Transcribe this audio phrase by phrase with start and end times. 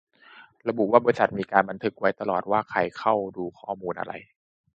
[0.67, 4.13] ระบุว่าบริษัทมีการบันทึกไว้ตลอดว่าใครเข้าดูข้อมูลอะไร